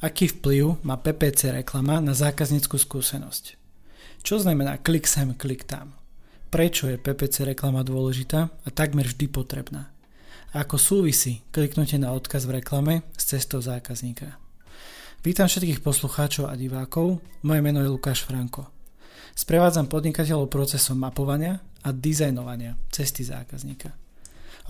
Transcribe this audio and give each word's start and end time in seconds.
Aký 0.00 0.32
vplyv 0.32 0.80
má 0.80 0.96
PPC 0.96 1.52
reklama 1.52 2.00
na 2.00 2.16
zákazníckú 2.16 2.80
skúsenosť? 2.80 3.60
Čo 4.24 4.40
znamená 4.40 4.80
klik 4.80 5.04
sem, 5.04 5.36
klik 5.36 5.68
tam? 5.68 5.92
Prečo 6.48 6.88
je 6.88 6.96
PPC 6.96 7.44
reklama 7.44 7.84
dôležitá 7.84 8.48
a 8.48 8.68
takmer 8.72 9.04
vždy 9.04 9.28
potrebná? 9.28 9.92
A 10.56 10.64
ako 10.64 10.80
súvisí 10.80 11.44
kliknutie 11.52 12.00
na 12.00 12.16
odkaz 12.16 12.48
v 12.48 12.64
reklame 12.64 13.04
s 13.12 13.28
cestou 13.28 13.60
zákazníka? 13.60 14.40
Vítam 15.20 15.44
všetkých 15.44 15.84
poslucháčov 15.84 16.48
a 16.48 16.56
divákov, 16.56 17.20
moje 17.44 17.60
meno 17.60 17.84
je 17.84 17.92
Lukáš 17.92 18.24
Franko. 18.24 18.72
Sprevádzam 19.36 19.84
podnikateľov 19.84 20.48
procesom 20.48 20.96
mapovania 20.96 21.60
a 21.84 21.92
dizajnovania 21.92 22.72
cesty 22.88 23.20
zákazníka. 23.20 23.92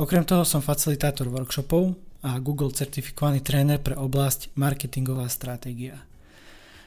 Okrem 0.03 0.27
toho 0.27 0.43
som 0.43 0.59
facilitátor 0.59 1.31
workshopov, 1.31 2.10
a 2.21 2.37
Google 2.37 2.73
certifikovaný 2.73 3.41
tréner 3.41 3.81
pre 3.81 3.97
oblasť 3.97 4.53
marketingová 4.53 5.25
stratégia. 5.33 6.05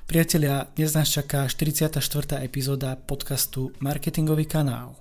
Priatelia, 0.05 0.69
dnes 0.77 0.93
nás 0.93 1.09
čaká 1.09 1.49
44. 1.49 1.97
epizóda 2.45 2.93
podcastu 2.93 3.73
Marketingový 3.81 4.45
kanál. 4.45 4.93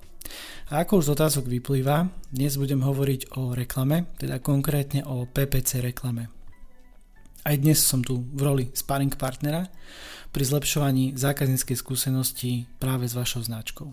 A 0.72 0.80
ako 0.80 1.04
už 1.04 1.04
z 1.04 1.12
otázok 1.18 1.44
vyplýva, 1.52 2.08
dnes 2.32 2.56
budem 2.56 2.80
hovoriť 2.80 3.36
o 3.36 3.52
reklame, 3.52 4.08
teda 4.16 4.40
konkrétne 4.40 5.04
o 5.04 5.28
PPC 5.28 5.84
reklame. 5.84 6.32
Aj 7.44 7.58
dnes 7.58 7.82
som 7.82 8.00
tu 8.00 8.24
v 8.32 8.40
roli 8.40 8.64
sparring 8.72 9.12
partnera 9.18 9.68
pri 10.32 10.44
zlepšovaní 10.48 11.12
zákazníckej 11.12 11.76
skúsenosti 11.76 12.64
práve 12.80 13.04
s 13.04 13.12
vašou 13.12 13.44
značkou. 13.44 13.90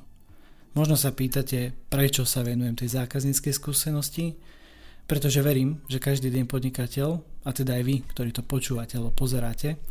Možno 0.78 0.96
sa 0.96 1.12
pýtate, 1.12 1.76
prečo 1.90 2.24
sa 2.24 2.46
venujem 2.46 2.78
tej 2.78 2.96
zákazníckej 2.96 3.52
skúsenosti, 3.52 4.38
pretože 5.10 5.42
verím, 5.42 5.82
že 5.90 5.98
každý 5.98 6.30
deň 6.30 6.46
podnikateľ, 6.46 7.10
a 7.42 7.50
teda 7.50 7.82
aj 7.82 7.84
vy, 7.84 7.96
ktorí 8.14 8.30
to 8.30 8.46
počúvate 8.46 8.94
alebo 8.94 9.10
pozeráte, 9.10 9.82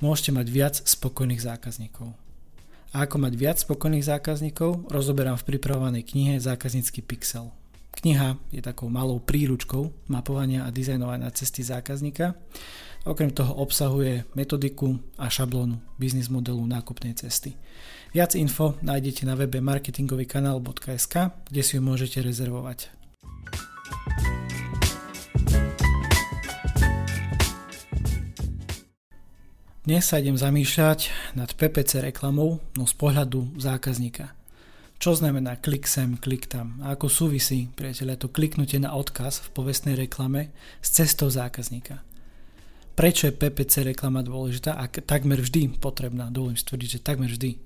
môžete 0.00 0.32
mať 0.32 0.46
viac 0.48 0.74
spokojných 0.80 1.44
zákazníkov. 1.44 2.16
A 2.96 3.04
ako 3.04 3.20
mať 3.20 3.36
viac 3.36 3.60
spokojných 3.60 4.08
zákazníkov, 4.08 4.88
rozoberám 4.88 5.36
v 5.36 5.52
pripravovanej 5.52 6.08
knihe 6.08 6.40
Zákaznícky 6.40 7.04
pixel. 7.04 7.52
Kniha 7.92 8.40
je 8.48 8.64
takou 8.64 8.88
malou 8.88 9.20
príručkou 9.20 10.08
mapovania 10.08 10.64
a 10.64 10.72
dizajnovania 10.72 11.28
cesty 11.34 11.60
zákazníka. 11.60 12.32
Okrem 13.04 13.28
toho 13.28 13.52
obsahuje 13.60 14.24
metodiku 14.32 14.96
a 15.20 15.28
šablónu 15.28 15.76
biznis 16.00 16.32
modelu 16.32 16.64
nákupnej 16.64 17.12
cesty. 17.18 17.60
Viac 18.16 18.32
info 18.38 18.80
nájdete 18.80 19.28
na 19.28 19.36
webe 19.36 19.60
marketingovýkanál.sk, 19.60 21.14
kde 21.52 21.60
si 21.60 21.76
ju 21.76 21.82
môžete 21.84 22.24
rezervovať. 22.24 22.97
Dnes 29.88 30.04
sa 30.04 30.20
idem 30.20 30.36
zamýšľať 30.36 31.32
nad 31.32 31.48
PPC 31.56 32.04
reklamou, 32.04 32.60
no 32.76 32.84
z 32.84 32.92
pohľadu 32.92 33.56
zákazníka. 33.56 34.36
Čo 35.00 35.16
znamená 35.16 35.56
klik 35.56 35.88
sem, 35.88 36.20
klik 36.20 36.44
tam? 36.44 36.76
A 36.84 36.92
ako 36.92 37.08
súvisí, 37.08 37.72
priateľe, 37.72 38.20
to 38.20 38.28
kliknutie 38.28 38.76
na 38.76 38.92
odkaz 38.92 39.40
v 39.48 39.48
povestnej 39.56 39.96
reklame 39.96 40.52
s 40.84 40.92
cestou 40.92 41.32
zákazníka? 41.32 42.04
Prečo 43.00 43.32
je 43.32 43.38
PPC 43.40 43.88
reklama 43.88 44.20
dôležitá 44.20 44.76
a 44.76 44.92
takmer 44.92 45.40
vždy 45.40 45.80
potrebná? 45.80 46.28
Dovolím 46.28 46.60
stvrdiť, 46.60 46.88
že 46.92 47.00
takmer 47.00 47.32
vždy. 47.32 47.56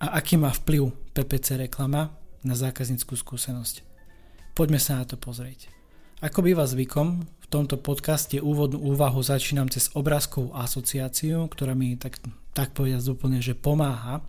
A 0.00 0.16
aký 0.16 0.40
má 0.40 0.54
vplyv 0.56 0.88
PPC 1.12 1.68
reklama 1.68 2.16
na 2.48 2.56
zákazníckú 2.56 3.12
skúsenosť? 3.12 3.84
Poďme 4.56 4.80
sa 4.80 4.96
na 4.96 5.04
to 5.04 5.20
pozrieť. 5.20 5.68
Ako 6.24 6.40
býva 6.40 6.64
zvykom, 6.64 7.28
v 7.28 7.46
tomto 7.52 7.76
podcaste 7.76 8.40
úvodnú 8.40 8.88
úvahu 8.88 9.20
začínam 9.20 9.68
cez 9.68 9.92
obrázkovú 9.92 10.56
asociáciu, 10.56 11.44
ktorá 11.52 11.76
mi 11.76 11.92
tak, 12.00 12.24
tak 12.56 12.72
povedať 12.72 13.04
úplne, 13.12 13.44
že 13.44 13.52
pomáha 13.52 14.24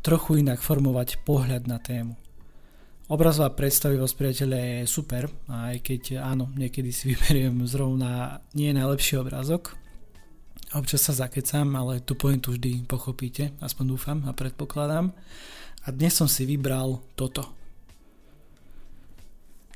trochu 0.00 0.40
inak 0.40 0.64
formovať 0.64 1.20
pohľad 1.20 1.68
na 1.68 1.76
tému. 1.76 2.16
Obrazová 3.12 3.52
predstavivosť 3.52 4.14
priateľa 4.16 4.56
je 4.56 4.78
super, 4.88 5.28
aj 5.52 5.84
keď 5.84 6.16
áno, 6.24 6.48
niekedy 6.56 6.88
si 6.88 7.04
vyberiem 7.12 7.60
zrovna 7.68 8.40
nie 8.56 8.72
najlepší 8.72 9.20
obrázok. 9.20 9.76
Občas 10.72 11.04
sa 11.04 11.12
zakecam, 11.12 11.68
ale 11.76 12.00
tú 12.00 12.16
pointu 12.16 12.56
vždy 12.56 12.88
pochopíte, 12.88 13.52
aspoň 13.60 13.84
dúfam 13.84 14.18
a 14.24 14.32
predpokladám. 14.32 15.12
A 15.84 15.92
dnes 15.92 16.16
som 16.16 16.24
si 16.24 16.48
vybral 16.48 17.04
toto. 17.20 17.57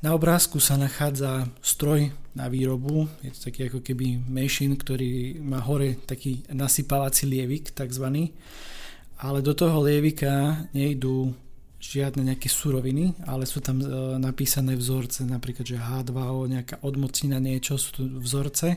Na 0.03 0.11
obrázku 0.11 0.59
sa 0.59 0.75
nachádza 0.75 1.47
stroj 1.63 2.11
na 2.35 2.51
výrobu, 2.51 3.07
je 3.23 3.31
to 3.31 3.47
taký 3.47 3.71
ako 3.71 3.79
keby 3.79 4.19
machine, 4.27 4.75
ktorý 4.75 5.39
má 5.39 5.63
hore 5.63 5.95
taký 5.95 6.43
nasypávací 6.51 7.23
lievik 7.23 7.71
takzvaný, 7.71 8.35
ale 9.23 9.39
do 9.39 9.55
toho 9.55 9.79
lievika 9.79 10.67
nejdú 10.75 11.31
žiadne 11.79 12.19
nejaké 12.19 12.51
suroviny, 12.51 13.15
ale 13.23 13.47
sú 13.47 13.63
tam 13.63 13.79
e, 13.79 13.87
napísané 14.19 14.75
vzorce, 14.75 15.23
napríklad 15.23 15.63
že 15.63 15.79
H2O, 15.79 16.51
nejaká 16.51 16.83
odmocina 16.83 17.39
niečo, 17.39 17.79
sú 17.79 17.89
tu 17.95 18.03
vzorce. 18.19 18.75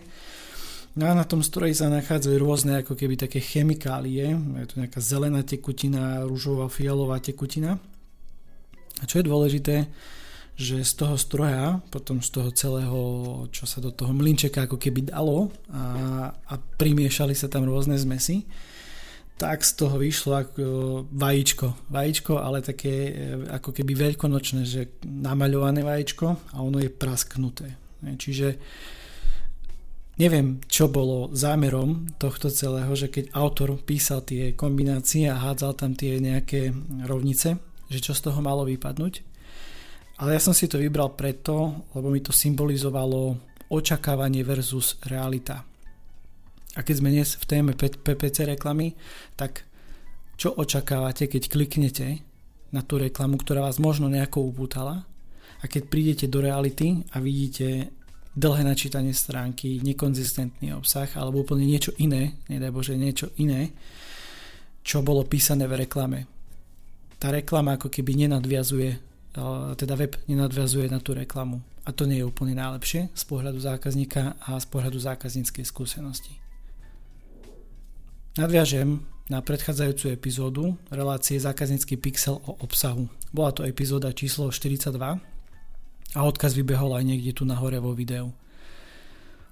No 0.94 1.10
a 1.10 1.12
na 1.18 1.26
tom 1.26 1.42
stroji 1.42 1.74
sa 1.74 1.90
nachádzajú 1.90 2.38
rôzne 2.38 2.86
ako 2.86 2.94
keby 2.94 3.18
také 3.18 3.42
chemikálie, 3.42 4.30
je 4.62 4.66
tu 4.70 4.78
nejaká 4.78 5.02
zelená 5.02 5.42
tekutina, 5.42 6.22
rúžová, 6.22 6.70
fialová 6.70 7.18
tekutina. 7.18 7.82
A 9.02 9.10
čo 9.10 9.18
je 9.18 9.26
dôležité, 9.26 9.90
že 10.56 10.80
z 10.80 10.92
toho 11.04 11.20
stroja, 11.20 11.84
potom 11.92 12.24
z 12.24 12.32
toho 12.32 12.48
celého, 12.48 13.00
čo 13.52 13.68
sa 13.68 13.84
do 13.84 13.92
toho 13.92 14.16
mlinčeka 14.16 14.64
ako 14.64 14.80
keby 14.80 15.12
dalo 15.12 15.52
a, 15.68 16.32
a 16.32 16.54
primiešali 16.56 17.36
sa 17.36 17.52
tam 17.52 17.68
rôzne 17.68 18.00
zmesy, 18.00 18.48
tak 19.36 19.68
z 19.68 19.72
toho 19.76 20.00
vyšlo 20.00 20.32
ako 20.32 20.64
vajíčko. 21.12 21.92
Vajíčko, 21.92 22.40
ale 22.40 22.64
také 22.64 23.12
e, 23.12 23.12
ako 23.52 23.68
keby 23.76 23.92
veľkonočné, 23.92 24.64
že 24.64 24.96
namaľované 25.04 25.84
vajíčko 25.84 26.56
a 26.56 26.64
ono 26.64 26.80
je 26.80 26.88
prasknuté. 26.88 27.76
Čiže 28.00 28.56
neviem, 30.16 30.64
čo 30.72 30.88
bolo 30.88 31.28
zámerom 31.36 32.16
tohto 32.16 32.48
celého, 32.48 32.88
že 32.96 33.12
keď 33.12 33.36
autor 33.36 33.76
písal 33.76 34.24
tie 34.24 34.56
kombinácie 34.56 35.28
a 35.28 35.36
hádzal 35.36 35.76
tam 35.76 35.92
tie 35.92 36.16
nejaké 36.16 36.72
rovnice, 37.04 37.60
že 37.92 37.98
čo 38.00 38.16
z 38.16 38.24
toho 38.24 38.40
malo 38.40 38.64
vypadnúť. 38.64 39.35
Ale 40.16 40.32
ja 40.32 40.40
som 40.40 40.56
si 40.56 40.64
to 40.64 40.80
vybral 40.80 41.12
preto, 41.12 41.84
lebo 41.92 42.08
mi 42.08 42.24
to 42.24 42.32
symbolizovalo 42.32 43.36
očakávanie 43.68 44.40
versus 44.40 44.96
realita. 45.04 45.60
A 46.76 46.80
keď 46.80 46.94
sme 46.96 47.12
dnes 47.12 47.36
v 47.36 47.44
téme 47.44 47.72
PPC 47.76 48.48
reklamy, 48.48 48.96
tak 49.36 49.68
čo 50.36 50.56
očakávate, 50.56 51.28
keď 51.28 51.52
kliknete 51.52 52.20
na 52.72 52.80
tú 52.84 53.00
reklamu, 53.00 53.40
ktorá 53.40 53.64
vás 53.64 53.76
možno 53.80 54.08
nejako 54.08 54.52
upútala 54.52 55.04
a 55.60 55.64
keď 55.64 55.82
prídete 55.88 56.26
do 56.28 56.44
reality 56.44 57.00
a 57.12 57.20
vidíte 57.20 57.92
dlhé 58.36 58.68
načítanie 58.68 59.16
stránky, 59.16 59.80
nekonzistentný 59.80 60.76
obsah 60.76 61.08
alebo 61.16 61.40
úplne 61.40 61.64
niečo 61.64 61.96
iné, 61.96 62.36
nedaj 62.52 62.72
Bože, 62.72 62.92
niečo 62.96 63.32
iné, 63.40 63.72
čo 64.84 65.00
bolo 65.00 65.24
písané 65.24 65.64
v 65.64 65.88
reklame. 65.88 66.28
Tá 67.16 67.32
reklama 67.32 67.80
ako 67.80 67.88
keby 67.88 68.28
nenadviazuje 68.28 69.05
teda 69.76 69.94
web 70.00 70.16
nenadvezuje 70.26 70.88
na 70.88 71.00
tú 71.00 71.12
reklamu. 71.12 71.60
A 71.86 71.94
to 71.94 72.08
nie 72.08 72.18
je 72.18 72.26
úplne 72.26 72.56
najlepšie 72.56 73.14
z 73.14 73.24
pohľadu 73.28 73.62
zákazníka 73.62 74.34
a 74.42 74.58
z 74.58 74.66
pohľadu 74.66 74.98
zákazníckej 74.98 75.62
skúsenosti. 75.62 76.34
Nadviažem 78.36 79.06
na 79.32 79.40
predchádzajúcu 79.40 80.12
epizódu 80.12 80.64
relácie 80.92 81.40
Zákaznícky 81.40 81.96
pixel 81.96 82.42
o 82.44 82.58
obsahu. 82.60 83.08
Bola 83.32 83.50
to 83.54 83.64
epizóda 83.64 84.12
číslo 84.12 84.52
42 84.52 84.92
a 86.16 86.20
odkaz 86.20 86.52
vybehol 86.52 86.94
aj 86.96 87.04
niekde 87.04 87.32
tu 87.36 87.44
nahore 87.48 87.80
vo 87.80 87.96
videu. 87.96 88.32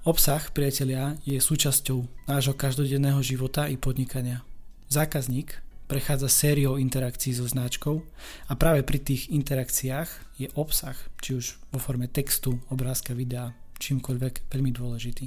Obsah, 0.05 0.53
priatelia, 0.53 1.17
je 1.25 1.41
súčasťou 1.41 2.29
nášho 2.29 2.53
každodenného 2.53 3.25
života 3.25 3.73
i 3.73 3.81
podnikania. 3.81 4.45
Zákazník 4.93 5.65
prechádza 5.85 6.29
sériou 6.33 6.81
interakcií 6.81 7.37
so 7.37 7.45
značkou 7.45 8.01
a 8.49 8.53
práve 8.57 8.81
pri 8.83 8.99
tých 9.01 9.29
interakciách 9.29 10.41
je 10.41 10.49
obsah, 10.57 10.97
či 11.21 11.37
už 11.37 11.61
vo 11.71 11.79
forme 11.79 12.09
textu, 12.09 12.59
obrázka, 12.73 13.13
videa, 13.13 13.53
čímkoľvek 13.79 14.49
veľmi 14.49 14.71
dôležitý. 14.73 15.27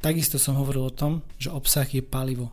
Takisto 0.00 0.40
som 0.40 0.56
hovoril 0.56 0.88
o 0.88 0.96
tom, 0.96 1.20
že 1.36 1.52
obsah 1.52 1.84
je 1.84 2.00
palivo 2.00 2.48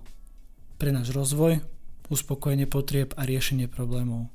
pre 0.75 0.92
náš 0.92 1.16
rozvoj, 1.16 1.64
uspokojenie 2.12 2.68
potrieb 2.68 3.16
a 3.16 3.24
riešenie 3.24 3.72
problémov. 3.72 4.28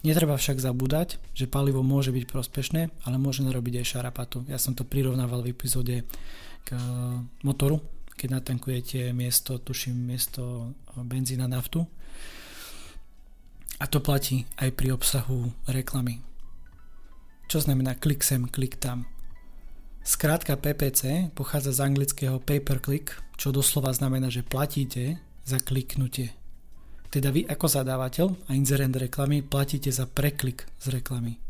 Netreba 0.00 0.36
však 0.36 0.64
zabúdať, 0.64 1.20
že 1.36 1.44
palivo 1.44 1.84
môže 1.84 2.08
byť 2.08 2.24
prospešné, 2.24 2.82
ale 3.04 3.16
môže 3.20 3.44
narobiť 3.44 3.84
aj 3.84 3.90
šarapatu. 3.96 4.48
Ja 4.48 4.56
som 4.56 4.72
to 4.72 4.84
prirovnával 4.88 5.44
v 5.44 5.52
epizóde 5.52 6.08
k 6.64 6.68
motoru, 7.44 7.84
keď 8.20 8.36
natankujete 8.36 9.16
miesto, 9.16 9.56
tuším, 9.56 9.96
miesto 9.96 10.76
benzína 10.92 11.48
naftu. 11.48 11.88
A 13.80 13.88
to 13.88 14.04
platí 14.04 14.44
aj 14.60 14.76
pri 14.76 14.92
obsahu 14.92 15.48
reklamy. 15.64 16.20
Čo 17.48 17.64
znamená 17.64 17.96
klik 17.96 18.20
sem, 18.20 18.44
klik 18.44 18.76
tam. 18.76 19.08
Skrátka 20.04 20.60
PPC 20.60 21.32
pochádza 21.32 21.72
z 21.72 21.80
anglického 21.88 22.36
pay 22.44 22.60
per 22.60 22.84
click, 22.84 23.16
čo 23.40 23.56
doslova 23.56 23.88
znamená, 23.96 24.28
že 24.28 24.44
platíte 24.44 25.16
za 25.48 25.56
kliknutie. 25.56 26.36
Teda 27.08 27.32
vy 27.32 27.48
ako 27.48 27.66
zadávateľ 27.72 28.26
a 28.46 28.50
inzerent 28.52 29.00
reklamy 29.00 29.40
platíte 29.40 29.88
za 29.88 30.04
preklik 30.04 30.68
z 30.76 31.00
reklamy. 31.00 31.40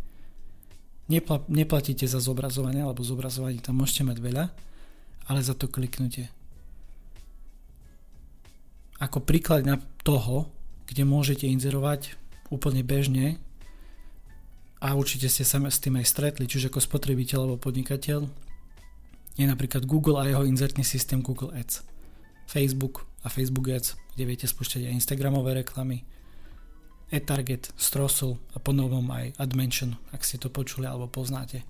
Nepla- 1.11 1.43
neplatíte 1.51 2.07
za 2.07 2.23
zobrazovanie, 2.23 2.87
alebo 2.87 3.03
zobrazovanie 3.03 3.59
tam 3.59 3.83
môžete 3.83 4.07
mať 4.07 4.19
veľa, 4.23 4.45
ale 5.27 5.41
za 5.43 5.59
to 5.59 5.67
kliknutie. 5.67 6.31
Ako 9.01 9.25
príklad 9.25 9.65
na 9.65 9.81
toho, 10.05 10.53
kde 10.85 11.09
môžete 11.09 11.49
inzerovať 11.49 12.21
úplne 12.53 12.85
bežne 12.85 13.41
a 14.81 14.93
určite 14.97 15.29
ste 15.29 15.45
sa 15.45 15.61
s 15.61 15.81
tým 15.81 15.97
aj 15.97 16.07
stretli, 16.09 16.45
čiže 16.45 16.69
ako 16.69 16.85
spotrebiteľ 16.85 17.39
alebo 17.49 17.59
podnikateľ, 17.61 18.29
je 19.39 19.47
napríklad 19.49 19.89
Google 19.89 20.21
a 20.21 20.29
jeho 20.29 20.45
inzertný 20.45 20.85
systém 20.85 21.25
Google 21.25 21.55
Ads. 21.57 21.81
Facebook 22.51 23.07
a 23.25 23.31
Facebook 23.31 23.71
Ads, 23.71 23.97
kde 24.17 24.25
viete 24.27 24.47
spúšťať 24.51 24.91
aj 24.91 24.97
Instagramové 25.01 25.65
reklamy, 25.65 26.05
e-target, 27.09 27.71
Strossel 27.79 28.37
a 28.53 28.59
ponovom 28.59 29.09
aj 29.15 29.39
AdMention, 29.39 29.97
ak 30.11 30.27
ste 30.27 30.37
to 30.37 30.51
počuli 30.51 30.85
alebo 30.85 31.07
poznáte. 31.09 31.63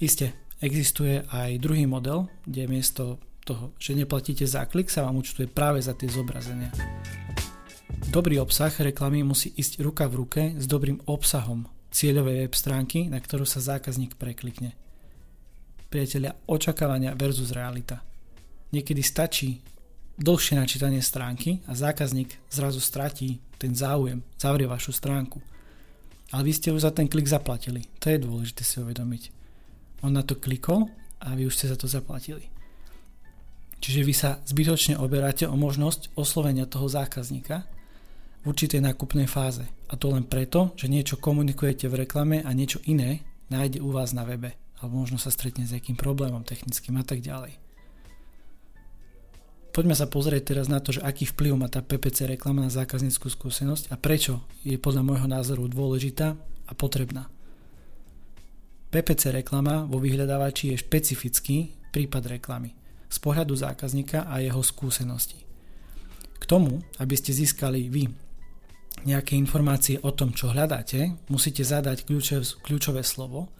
Isté, 0.00 0.34
existuje 0.58 1.22
aj 1.30 1.60
druhý 1.60 1.84
model, 1.84 2.26
kde 2.48 2.66
miesto 2.66 3.22
toho, 3.44 3.76
že 3.76 3.92
neplatíte 3.92 4.48
za 4.48 4.64
klik, 4.64 4.88
sa 4.88 5.04
vám 5.04 5.20
účtuje 5.20 5.46
práve 5.46 5.84
za 5.84 5.92
tie 5.92 6.08
zobrazenia. 6.08 6.72
Dobrý 8.08 8.40
obsah 8.40 8.72
reklamy 8.72 9.20
musí 9.20 9.52
ísť 9.54 9.84
ruka 9.84 10.08
v 10.08 10.24
ruke 10.24 10.42
s 10.56 10.64
dobrým 10.64 11.04
obsahom 11.04 11.68
cieľovej 11.94 12.48
web 12.48 12.54
stránky, 12.56 13.06
na 13.06 13.22
ktorú 13.22 13.46
sa 13.46 13.62
zákazník 13.62 14.18
preklikne. 14.18 14.74
Priatelia, 15.92 16.34
očakávania 16.50 17.14
versus 17.14 17.54
realita. 17.54 18.02
Niekedy 18.74 19.02
stačí 19.04 19.62
dlhšie 20.18 20.58
načítanie 20.58 20.98
stránky 20.98 21.62
a 21.70 21.78
zákazník 21.78 22.34
zrazu 22.50 22.82
stratí 22.82 23.38
ten 23.58 23.74
záujem, 23.78 24.26
zavrie 24.34 24.66
vašu 24.66 24.90
stránku. 24.90 25.38
Ale 26.34 26.50
vy 26.50 26.52
ste 26.54 26.74
už 26.74 26.82
za 26.82 26.90
ten 26.90 27.06
klik 27.06 27.30
zaplatili. 27.30 27.86
To 28.02 28.10
je 28.10 28.18
dôležité 28.18 28.66
si 28.66 28.82
uvedomiť. 28.82 29.30
On 30.02 30.10
na 30.10 30.26
to 30.26 30.34
klikol 30.34 30.90
a 31.22 31.38
vy 31.38 31.46
už 31.46 31.54
ste 31.54 31.70
za 31.70 31.78
to 31.78 31.86
zaplatili. 31.86 32.53
Čiže 33.84 34.00
vy 34.00 34.14
sa 34.16 34.40
zbytočne 34.48 34.96
oberáte 34.96 35.44
o 35.44 35.52
možnosť 35.60 36.16
oslovenia 36.16 36.64
toho 36.64 36.88
zákazníka 36.88 37.68
v 38.40 38.44
určitej 38.48 38.80
nákupnej 38.80 39.28
fáze. 39.28 39.60
A 39.92 40.00
to 40.00 40.08
len 40.08 40.24
preto, 40.24 40.72
že 40.72 40.88
niečo 40.88 41.20
komunikujete 41.20 41.84
v 41.92 42.08
reklame 42.08 42.40
a 42.40 42.48
niečo 42.56 42.80
iné 42.88 43.20
nájde 43.52 43.84
u 43.84 43.92
vás 43.92 44.16
na 44.16 44.24
webe. 44.24 44.56
Alebo 44.80 45.04
možno 45.04 45.20
sa 45.20 45.28
stretne 45.28 45.68
s 45.68 45.76
nejakým 45.76 46.00
problémom 46.00 46.40
technickým 46.48 46.96
a 46.96 47.04
tak 47.04 47.20
ďalej. 47.20 47.60
Poďme 49.76 49.92
sa 49.92 50.08
pozrieť 50.08 50.56
teraz 50.56 50.72
na 50.72 50.80
to, 50.80 50.96
že 50.96 51.04
aký 51.04 51.28
vplyv 51.28 51.52
má 51.52 51.68
tá 51.68 51.84
PPC 51.84 52.24
reklama 52.24 52.64
na 52.64 52.72
zákazníckú 52.72 53.28
skúsenosť 53.28 53.92
a 53.92 54.00
prečo 54.00 54.48
je 54.64 54.80
podľa 54.80 55.04
môjho 55.04 55.28
názoru 55.28 55.68
dôležitá 55.68 56.32
a 56.40 56.72
potrebná. 56.72 57.28
PPC 58.88 59.44
reklama 59.44 59.84
vo 59.84 60.00
vyhľadávači 60.00 60.72
je 60.72 60.80
špecifický 60.80 61.76
prípad 61.92 62.40
reklamy 62.40 62.72
z 63.08 63.18
pohľadu 63.20 63.54
zákazníka 63.54 64.26
a 64.26 64.40
jeho 64.40 64.60
skúsenosti. 64.60 65.40
K 66.38 66.44
tomu, 66.44 66.84
aby 67.00 67.14
ste 67.16 67.32
získali 67.32 67.88
vy 67.88 68.10
nejaké 69.04 69.36
informácie 69.36 70.00
o 70.00 70.10
tom, 70.12 70.32
čo 70.32 70.52
hľadáte, 70.52 71.16
musíte 71.28 71.64
zadať 71.66 72.08
kľúčové, 72.08 72.44
kľúčové 72.64 73.02
slovo 73.02 73.52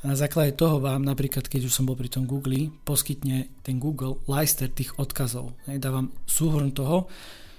a 0.00 0.08
na 0.08 0.16
základe 0.16 0.56
toho 0.56 0.80
vám, 0.80 1.04
napríklad 1.04 1.44
keď 1.44 1.68
už 1.68 1.76
som 1.76 1.84
bol 1.84 1.92
pri 1.92 2.08
tom 2.08 2.24
Google, 2.24 2.72
poskytne 2.88 3.52
ten 3.60 3.76
Google 3.76 4.16
lister 4.24 4.72
tých 4.72 4.96
odkazov. 4.96 5.52
Dávam 5.68 6.08
súhrn 6.24 6.72
toho, 6.72 7.04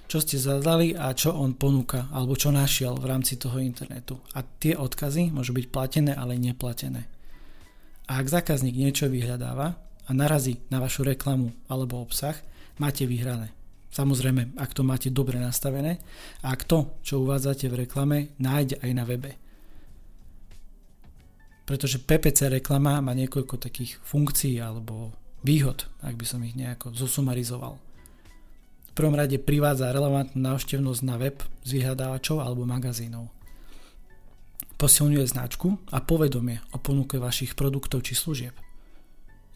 čo 0.09 0.17
ste 0.17 0.41
zadali 0.41 0.97
a 0.97 1.13
čo 1.13 1.37
on 1.37 1.53
ponúka, 1.53 2.09
alebo 2.09 2.33
čo 2.33 2.49
našiel 2.49 2.97
v 2.97 3.07
rámci 3.13 3.37
toho 3.37 3.61
internetu. 3.61 4.17
A 4.33 4.41
tie 4.41 4.73
odkazy 4.73 5.29
môžu 5.29 5.53
byť 5.53 5.65
platené, 5.69 6.11
ale 6.17 6.41
neplatené. 6.41 7.05
A 8.09 8.17
ak 8.17 8.27
zákazník 8.27 8.73
niečo 8.73 9.05
vyhľadáva 9.05 9.77
a 10.11 10.13
narazí 10.13 10.59
na 10.67 10.83
vašu 10.83 11.07
reklamu 11.07 11.55
alebo 11.71 12.03
obsah, 12.03 12.35
máte 12.83 13.07
vyhrané. 13.07 13.55
Samozrejme, 13.95 14.59
ak 14.59 14.75
to 14.75 14.83
máte 14.83 15.07
dobre 15.07 15.39
nastavené 15.39 16.03
a 16.43 16.51
ak 16.51 16.67
to, 16.67 16.99
čo 16.99 17.23
uvádzate 17.23 17.71
v 17.71 17.87
reklame, 17.87 18.35
nájde 18.35 18.83
aj 18.83 18.91
na 18.91 19.07
webe. 19.07 19.39
Pretože 21.63 22.03
PPC 22.03 22.51
reklama 22.51 22.99
má 22.99 23.15
niekoľko 23.15 23.55
takých 23.55 24.03
funkcií 24.03 24.59
alebo 24.59 25.15
výhod, 25.47 25.87
ak 26.03 26.19
by 26.19 26.25
som 26.27 26.43
ich 26.43 26.59
nejako 26.59 26.91
zosumarizoval. 26.91 27.79
V 28.91 28.91
prvom 28.91 29.15
rade 29.15 29.39
privádza 29.39 29.95
relevantnú 29.95 30.43
návštevnosť 30.43 31.01
na 31.07 31.15
web 31.15 31.39
z 31.63 31.79
vyhľadávačov 31.79 32.43
alebo 32.43 32.67
magazínov. 32.67 33.31
Posilňuje 34.75 35.23
značku 35.23 35.79
a 35.95 36.03
povedomie 36.03 36.59
o 36.75 36.77
ponuke 36.83 37.15
vašich 37.15 37.55
produktov 37.55 38.03
či 38.03 38.19
služieb– 38.19 38.51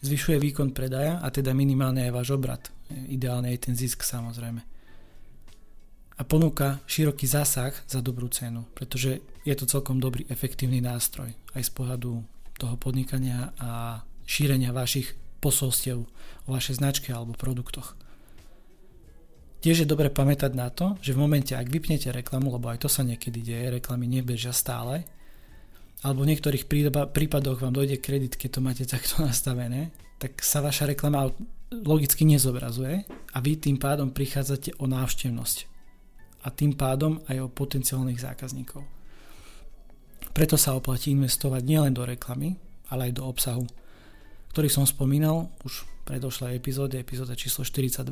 zvyšuje 0.06 0.38
výkon 0.38 0.70
predaja 0.70 1.18
a 1.18 1.28
teda 1.28 1.50
minimálne 1.50 2.06
aj 2.06 2.12
váš 2.14 2.28
obrad. 2.32 2.62
Ideálne 3.10 3.50
je 3.50 3.60
ten 3.66 3.74
zisk 3.74 4.06
samozrejme. 4.06 4.62
A 6.16 6.22
ponúka 6.24 6.80
široký 6.88 7.28
zásah 7.28 7.76
za 7.84 8.00
dobrú 8.00 8.30
cenu, 8.32 8.64
pretože 8.72 9.20
je 9.44 9.54
to 9.58 9.68
celkom 9.68 10.00
dobrý, 10.00 10.24
efektívny 10.32 10.80
nástroj 10.80 11.28
aj 11.52 11.62
z 11.66 11.70
pohľadu 11.76 12.24
toho 12.56 12.74
podnikania 12.80 13.52
a 13.60 14.00
šírenia 14.24 14.72
vašich 14.72 15.12
posolstiev 15.44 16.08
o 16.46 16.48
vašej 16.48 16.80
značke 16.80 17.12
alebo 17.12 17.36
produktoch. 17.36 17.92
Tiež 19.60 19.84
je 19.84 19.88
dobre 19.88 20.08
pamätať 20.08 20.52
na 20.56 20.72
to, 20.72 20.96
že 21.04 21.12
v 21.12 21.20
momente, 21.20 21.52
ak 21.52 21.68
vypnete 21.68 22.08
reklamu, 22.14 22.54
lebo 22.54 22.70
aj 22.72 22.86
to 22.86 22.88
sa 22.88 23.04
niekedy 23.04 23.44
deje, 23.44 23.76
reklamy 23.76 24.08
nebežia 24.08 24.54
stále, 24.56 25.04
alebo 26.04 26.24
v 26.24 26.36
niektorých 26.36 26.68
prípadoch 27.12 27.58
vám 27.60 27.72
dojde 27.72 28.02
kredit, 28.02 28.36
keď 28.36 28.50
to 28.52 28.60
máte 28.60 28.84
takto 28.84 29.22
nastavené, 29.28 29.94
tak 30.20 30.40
sa 30.40 30.64
vaša 30.64 30.88
reklama 30.88 31.32
logicky 31.72 32.24
nezobrazuje 32.24 33.04
a 33.06 33.36
vy 33.42 33.58
tým 33.58 33.76
pádom 33.76 34.12
prichádzate 34.12 34.78
o 34.80 34.84
návštevnosť 34.86 35.76
a 36.46 36.48
tým 36.54 36.78
pádom 36.78 37.18
aj 37.26 37.36
o 37.42 37.50
potenciálnych 37.50 38.22
zákazníkov. 38.22 38.86
Preto 40.30 40.54
sa 40.60 40.76
oplatí 40.76 41.10
investovať 41.10 41.62
nielen 41.64 41.96
do 41.96 42.04
reklamy, 42.06 42.54
ale 42.92 43.10
aj 43.10 43.12
do 43.18 43.24
obsahu, 43.26 43.64
ktorý 44.54 44.68
som 44.70 44.86
spomínal 44.86 45.50
už 45.66 45.82
v 45.82 45.88
predošlej 46.06 46.54
epizóde, 46.54 47.00
epizóda 47.02 47.34
číslo 47.34 47.66
42, 47.66 48.06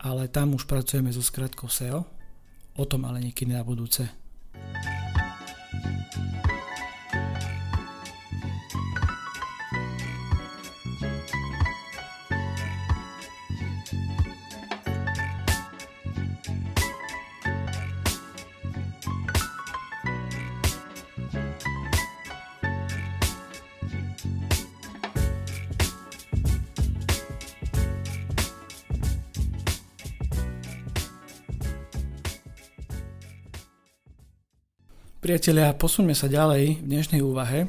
ale 0.00 0.22
tam 0.32 0.56
už 0.56 0.64
pracujeme 0.64 1.12
so 1.12 1.20
skratkou 1.20 1.68
SEO, 1.68 2.06
o 2.76 2.84
tom 2.88 3.04
ale 3.04 3.20
niekedy 3.20 3.52
na 3.52 3.66
budúce. 3.66 4.08
Priatelia, 35.26 35.74
posuňme 35.74 36.14
sa 36.14 36.30
ďalej 36.30 36.78
v 36.78 36.86
dnešnej 36.86 37.18
úvahe 37.18 37.66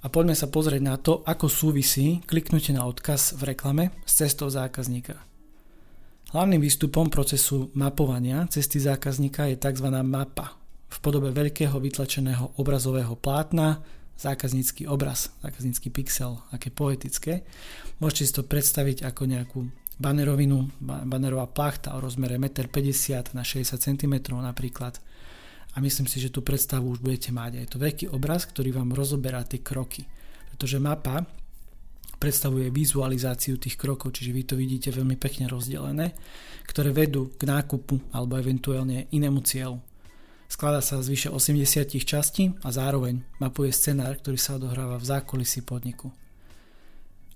a 0.00 0.08
poďme 0.08 0.32
sa 0.32 0.48
pozrieť 0.48 0.80
na 0.80 0.96
to, 0.96 1.20
ako 1.20 1.52
súvisí 1.52 2.24
kliknutie 2.24 2.72
na 2.72 2.88
odkaz 2.88 3.36
v 3.36 3.52
reklame 3.52 3.92
s 4.08 4.24
cestou 4.24 4.48
zákazníka. 4.48 5.20
Hlavným 6.32 6.64
výstupom 6.64 7.12
procesu 7.12 7.68
mapovania 7.76 8.48
cesty 8.48 8.80
zákazníka 8.80 9.52
je 9.52 9.60
tzv. 9.60 9.92
mapa 10.00 10.56
v 10.88 10.96
podobe 11.04 11.28
veľkého 11.28 11.76
vytlačeného 11.76 12.56
obrazového 12.56 13.20
plátna, 13.20 13.84
zákaznícky 14.16 14.88
obraz, 14.88 15.36
zákaznícky 15.44 15.92
pixel, 15.92 16.40
aké 16.56 16.72
poetické. 16.72 17.44
Môžete 18.00 18.24
si 18.24 18.32
to 18.32 18.48
predstaviť 18.48 19.04
ako 19.04 19.22
nejakú 19.28 19.60
banerovinu, 20.00 20.72
banerová 20.80 21.52
plachta 21.52 21.92
o 21.92 22.00
rozmere 22.00 22.40
1,50 22.40 23.36
m 23.36 23.36
na 23.36 23.44
60 23.44 23.76
cm 23.76 24.32
napríklad 24.40 25.04
a 25.70 25.78
myslím 25.78 26.10
si, 26.10 26.18
že 26.18 26.34
tú 26.34 26.42
predstavu 26.42 26.90
už 26.90 26.98
budete 26.98 27.30
mať. 27.30 27.62
Je 27.62 27.70
to 27.70 27.78
veľký 27.78 28.06
obraz, 28.10 28.46
ktorý 28.50 28.74
vám 28.74 28.90
rozoberá 28.90 29.46
tie 29.46 29.62
kroky. 29.62 30.02
Pretože 30.50 30.82
mapa 30.82 31.22
predstavuje 32.20 32.68
vizualizáciu 32.68 33.56
tých 33.56 33.80
krokov, 33.80 34.12
čiže 34.12 34.34
vy 34.34 34.42
to 34.44 34.54
vidíte 34.58 34.92
veľmi 34.92 35.16
pekne 35.16 35.48
rozdelené, 35.48 36.12
ktoré 36.68 36.92
vedú 36.92 37.32
k 37.38 37.48
nákupu 37.48 38.12
alebo 38.12 38.36
eventuálne 38.36 39.08
inému 39.14 39.40
cieľu. 39.46 39.80
Skladá 40.50 40.82
sa 40.82 40.98
z 40.98 41.14
vyše 41.14 41.28
80 41.30 41.62
častí 42.02 42.50
a 42.66 42.74
zároveň 42.74 43.22
mapuje 43.38 43.70
scenár, 43.70 44.18
ktorý 44.18 44.36
sa 44.36 44.58
odohráva 44.58 44.98
v 44.98 45.08
zákulisí 45.08 45.62
podniku. 45.62 46.10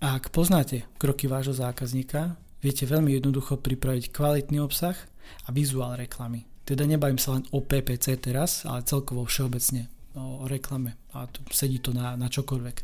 A 0.03 0.19
ak 0.19 0.35
poznáte 0.35 0.85
kroky 0.99 1.31
vášho 1.31 1.55
zákazníka, 1.55 2.37
viete 2.61 2.85
veľmi 2.85 3.15
jednoducho 3.15 3.63
pripraviť 3.63 4.11
kvalitný 4.11 4.59
obsah 4.61 4.99
a 5.47 5.49
vizuál 5.55 5.97
reklamy. 5.97 6.45
Teda 6.65 6.89
nebavím 6.89 7.21
sa 7.21 7.37
len 7.37 7.45
o 7.53 7.61
PPC 7.61 8.17
teraz, 8.21 8.65
ale 8.65 8.89
celkovo 8.89 9.29
všeobecne 9.29 9.93
o 10.17 10.49
reklame 10.49 10.97
a 11.13 11.27
tu 11.27 11.43
sedí 11.51 11.83
to 11.83 11.93
na, 11.93 12.17
na 12.17 12.31
čokoľvek. 12.31 12.77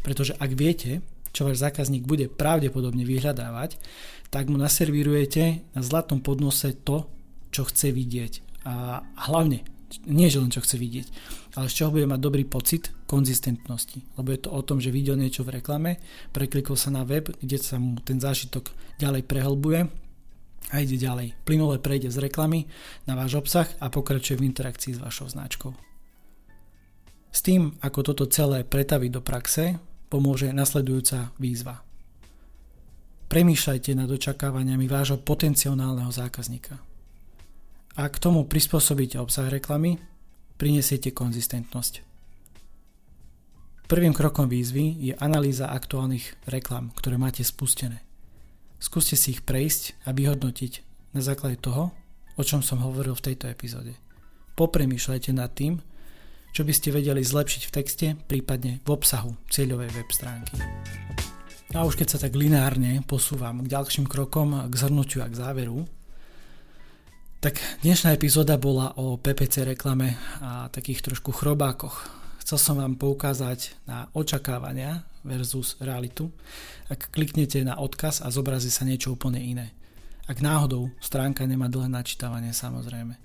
Pretože 0.00 0.38
ak 0.38 0.50
viete, 0.54 1.04
čo 1.34 1.44
váš 1.44 1.60
zákazník 1.60 2.08
bude 2.08 2.30
pravdepodobne 2.30 3.04
vyhľadávať, 3.04 3.76
tak 4.32 4.48
mu 4.48 4.56
naservírujete 4.56 5.74
na 5.74 5.80
zlatom 5.84 6.22
podnose 6.22 6.72
to, 6.86 7.04
čo 7.52 7.68
chce 7.68 7.92
vidieť. 7.92 8.64
A 8.68 9.04
hlavne, 9.28 9.64
nie 10.04 10.28
že 10.28 10.40
len 10.40 10.52
čo 10.52 10.64
chce 10.64 10.76
vidieť, 10.76 11.06
ale 11.56 11.66
z 11.68 11.76
čoho 11.82 11.92
bude 11.92 12.06
mať 12.06 12.20
dobrý 12.20 12.44
pocit 12.44 12.92
konzistentnosti. 13.08 14.04
Lebo 14.20 14.28
je 14.32 14.40
to 14.40 14.50
o 14.52 14.60
tom, 14.62 14.78
že 14.78 14.94
videl 14.94 15.16
niečo 15.16 15.42
v 15.44 15.60
reklame, 15.60 15.98
preklikol 16.30 16.76
sa 16.76 16.92
na 16.92 17.02
web, 17.02 17.32
kde 17.40 17.58
sa 17.58 17.80
mu 17.80 17.98
ten 18.04 18.20
zážitok 18.20 18.70
ďalej 19.00 19.24
prehlbuje 19.24 20.07
a 20.68 20.84
ide 20.84 21.00
ďalej. 21.00 21.32
Plynule 21.48 21.80
prejde 21.80 22.12
z 22.12 22.20
reklamy 22.20 22.68
na 23.08 23.16
váš 23.16 23.40
obsah 23.40 23.68
a 23.80 23.88
pokračuje 23.88 24.36
v 24.36 24.46
interakcii 24.52 24.96
s 24.96 25.02
vašou 25.02 25.32
značkou. 25.32 25.72
S 27.32 27.40
tým, 27.44 27.76
ako 27.84 28.12
toto 28.12 28.24
celé 28.28 28.64
pretaviť 28.64 29.10
do 29.12 29.22
praxe, 29.24 29.76
pomôže 30.08 30.48
nasledujúca 30.52 31.32
výzva. 31.36 31.84
Premýšľajte 33.28 33.92
nad 33.92 34.08
očakávaniami 34.08 34.88
vášho 34.88 35.20
potenciálneho 35.20 36.08
zákazníka. 36.08 36.80
Ak 37.98 38.16
k 38.16 38.22
tomu 38.24 38.48
prispôsobíte 38.48 39.20
obsah 39.20 39.52
reklamy, 39.52 40.00
prinesiete 40.56 41.12
konzistentnosť. 41.12 42.08
Prvým 43.88 44.16
krokom 44.16 44.48
výzvy 44.48 44.96
je 45.00 45.14
analýza 45.16 45.68
aktuálnych 45.68 46.48
reklam, 46.48 46.92
ktoré 46.96 47.20
máte 47.20 47.44
spustené. 47.44 48.07
Skúste 48.78 49.18
si 49.18 49.34
ich 49.34 49.42
prejsť 49.42 50.06
a 50.06 50.14
vyhodnotiť 50.14 50.72
na 51.10 51.18
základe 51.18 51.58
toho, 51.58 51.90
o 52.38 52.42
čom 52.46 52.62
som 52.62 52.78
hovoril 52.78 53.18
v 53.18 53.24
tejto 53.30 53.50
epizóde. 53.50 53.98
Popremýšľajte 54.54 55.30
nad 55.34 55.50
tým, 55.50 55.82
čo 56.54 56.62
by 56.62 56.70
ste 56.70 56.94
vedeli 56.94 57.26
zlepšiť 57.26 57.62
v 57.66 57.74
texte, 57.74 58.06
prípadne 58.30 58.78
v 58.86 58.88
obsahu 58.94 59.34
cieľovej 59.50 59.90
web 59.98 60.08
stránky. 60.14 60.54
A 61.74 61.82
už 61.84 61.98
keď 61.98 62.16
sa 62.16 62.18
tak 62.22 62.38
lineárne 62.38 63.02
posúvam 63.02 63.66
k 63.66 63.70
ďalším 63.74 64.06
krokom, 64.06 64.70
k 64.70 64.74
zhrnutiu 64.78 65.26
a 65.26 65.28
k 65.28 65.36
záveru, 65.36 65.84
tak 67.42 67.58
dnešná 67.82 68.14
epizóda 68.14 68.58
bola 68.58 68.94
o 68.94 69.18
PPC 69.18 69.66
reklame 69.74 70.14
a 70.38 70.70
takých 70.70 71.02
trošku 71.02 71.34
chrobákoch. 71.34 72.10
Chcel 72.48 72.64
som 72.64 72.80
vám 72.80 72.96
poukázať 72.96 73.76
na 73.84 74.08
očakávania 74.16 75.04
versus 75.20 75.76
realitu. 75.84 76.32
Ak 76.88 77.12
kliknete 77.12 77.60
na 77.60 77.76
odkaz 77.76 78.24
a 78.24 78.32
zobrazí 78.32 78.72
sa 78.72 78.88
niečo 78.88 79.12
úplne 79.12 79.36
iné. 79.36 79.76
Ak 80.24 80.40
náhodou 80.40 80.88
stránka 80.96 81.44
nemá 81.44 81.68
dlhé 81.68 81.92
načítavanie 81.92 82.56
samozrejme. 82.56 83.20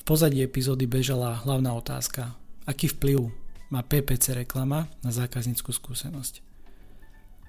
V 0.00 0.02
pozadí 0.08 0.40
epizódy 0.40 0.88
bežala 0.88 1.44
hlavná 1.44 1.76
otázka. 1.76 2.32
Aký 2.64 2.88
vplyv 2.88 3.28
má 3.68 3.84
PPC 3.84 4.32
reklama 4.32 4.88
na 5.04 5.12
zákazníckú 5.12 5.68
skúsenosť? 5.68 6.40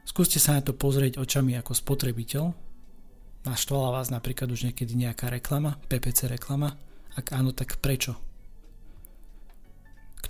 Skúste 0.04 0.44
sa 0.44 0.60
na 0.60 0.68
to 0.68 0.75
pozrieť 0.75 1.16
očami 1.16 1.56
ako 1.56 1.80
spotrebiteľ. 1.80 2.52
Naštvala 3.48 4.04
vás 4.04 4.12
napríklad 4.12 4.52
už 4.52 4.68
niekedy 4.68 5.00
nejaká 5.00 5.32
reklama, 5.32 5.80
PPC 5.88 6.28
reklama? 6.28 6.75
Ak 7.16 7.32
áno, 7.32 7.56
tak 7.56 7.80
prečo? 7.80 8.33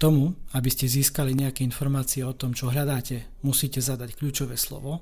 Tomu, 0.03 0.35
aby 0.51 0.67
ste 0.67 0.91
získali 0.91 1.31
nejaké 1.31 1.63
informácie 1.63 2.27
o 2.27 2.35
tom, 2.35 2.51
čo 2.51 2.67
hľadáte, 2.67 3.23
musíte 3.39 3.79
zadať 3.79 4.19
kľúčové 4.19 4.59
slovo 4.59 4.99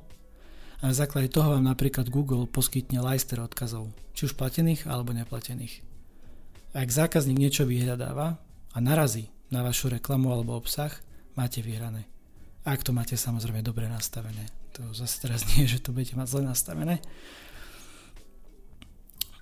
a 0.77 0.93
na 0.93 0.93
základe 0.93 1.33
toho 1.33 1.57
vám 1.57 1.65
napríklad 1.65 2.13
Google 2.13 2.45
poskytne 2.45 3.01
lajster 3.01 3.41
odkazov, 3.41 3.89
či 4.13 4.29
už 4.29 4.37
platených 4.37 4.85
alebo 4.85 5.09
neplatených. 5.09 5.81
Ak 6.77 6.93
zákazník 6.93 7.33
niečo 7.33 7.65
vyhľadáva 7.65 8.37
a 8.45 8.77
narazí 8.77 9.33
na 9.49 9.65
vašu 9.65 9.89
reklamu 9.89 10.29
alebo 10.29 10.53
obsah, 10.53 10.93
máte 11.33 11.65
vyhrané. 11.65 12.05
Ak 12.61 12.85
to 12.85 12.93
máte 12.93 13.17
samozrejme 13.17 13.65
dobre 13.65 13.89
nastavené. 13.89 14.53
To 14.77 14.85
zase 14.93 15.17
teraz 15.17 15.41
nie 15.49 15.65
je, 15.65 15.81
že 15.81 15.83
to 15.89 15.97
budete 15.97 16.13
mať 16.13 16.29
zle 16.29 16.45
nastavené. 16.45 17.01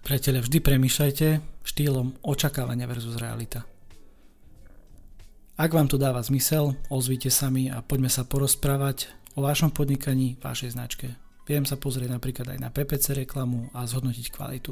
Priatelia, 0.07 0.39
vždy 0.39 0.63
premýšľajte 0.63 1.27
štýlom 1.67 2.15
očakávania 2.23 2.87
versus 2.87 3.19
realita. 3.19 3.67
Ak 5.59 5.75
vám 5.75 5.91
to 5.91 5.99
dáva 5.99 6.23
zmysel, 6.23 6.79
ozvite 6.87 7.27
sa 7.27 7.51
mi 7.51 7.67
a 7.67 7.83
poďme 7.83 8.07
sa 8.07 8.23
porozprávať 8.23 9.11
o 9.35 9.43
vašom 9.43 9.75
podnikaní, 9.75 10.39
vašej 10.39 10.71
značke. 10.71 11.19
Viem 11.51 11.67
sa 11.67 11.75
pozrieť 11.75 12.15
napríklad 12.15 12.55
aj 12.55 12.59
na 12.63 12.71
PPC 12.71 13.27
reklamu 13.27 13.67
a 13.75 13.83
zhodnotiť 13.83 14.31
kvalitu. 14.31 14.71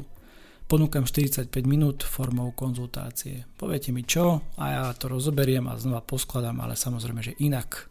Ponúkam 0.64 1.04
45 1.04 1.52
minút 1.68 2.00
formou 2.00 2.56
konzultácie. 2.56 3.44
Poviete 3.60 3.92
mi 3.92 4.08
čo 4.08 4.40
a 4.56 4.64
ja 4.72 4.88
to 4.96 5.12
rozoberiem 5.12 5.68
a 5.68 5.76
znova 5.76 6.00
poskladám, 6.00 6.56
ale 6.64 6.72
samozrejme, 6.72 7.20
že 7.20 7.36
inak. 7.36 7.84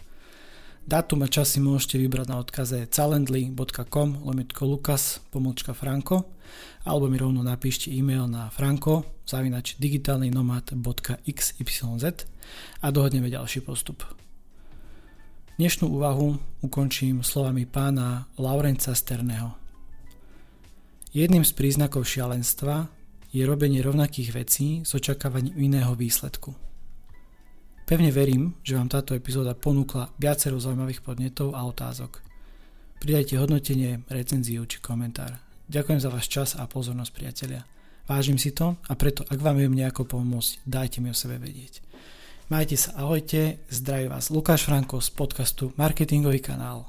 Dátum 0.82 1.22
a 1.22 1.30
čas 1.30 1.54
si 1.54 1.62
môžete 1.62 2.01
vybrať 2.01 2.34
na 2.34 2.42
odkaze 2.42 2.89
calendly.com 2.89 4.25
lomitko 4.25 4.66
lukas 4.66 5.22
pomlčka 5.30 5.77
franko 5.77 6.34
alebo 6.82 7.13
mi 7.13 7.22
rovno 7.22 7.46
napíšte 7.46 7.94
e-mail 7.94 8.25
na 8.25 8.50
franko 8.50 9.06
zavinač 9.27 9.75
digitálnynomad.xyz 9.77 12.37
a 12.82 12.88
dohodneme 12.92 13.32
ďalší 13.32 13.66
postup. 13.66 14.04
Dnešnú 15.58 15.89
úvahu 15.89 16.38
ukončím 16.62 17.25
slovami 17.25 17.66
pána 17.66 18.30
Laurenca 18.38 18.94
Sterného. 18.94 19.58
Jedným 21.18 21.42
z 21.42 21.51
príznakov 21.58 22.06
šialenstva 22.06 22.94
je 23.34 23.42
robenie 23.42 23.82
rovnakých 23.82 24.30
vecí 24.38 24.86
s 24.86 24.94
očakávaním 24.94 25.58
iného 25.58 25.98
výsledku. 25.98 26.54
Pevne 27.88 28.12
verím, 28.12 28.54
že 28.62 28.75
vám 28.75 28.92
táto 28.92 29.16
epizóda 29.16 29.56
ponúkla 29.56 30.12
viacero 30.20 30.60
zaujímavých 30.60 31.01
podnetov 31.01 31.56
a 31.56 31.63
otázok. 31.66 32.20
Pridajte 33.00 33.39
hodnotenie, 33.39 34.04
recenziu 34.12 34.68
či 34.68 34.84
komentár. 34.84 35.39
Ďakujem 35.72 36.00
za 36.04 36.10
váš 36.12 36.27
čas 36.27 36.50
a 36.60 36.68
pozornosť, 36.68 37.12
priatelia. 37.16 37.63
Vážim 38.08 38.39
si 38.39 38.51
to 38.51 38.80
a 38.88 38.94
preto, 38.96 39.24
ak 39.27 39.39
vám 39.39 39.60
viem 39.60 39.75
nejako 39.75 40.08
pomôcť, 40.08 40.63
dajte 40.63 41.01
mi 41.04 41.12
o 41.12 41.18
sebe 41.18 41.39
vedieť. 41.39 41.84
Majte 42.48 42.80
sa, 42.80 42.96
ahojte, 42.96 43.60
zdraví 43.68 44.08
vás 44.08 44.32
Lukáš 44.32 44.63
Franko 44.63 45.01
z 45.04 45.10
podcastu 45.10 45.74
Marketingový 45.75 46.39
kanál. 46.39 46.86